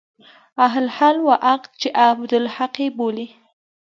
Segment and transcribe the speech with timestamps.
[0.65, 3.27] اهل حل و عقد چې عبدالحق يې بولي.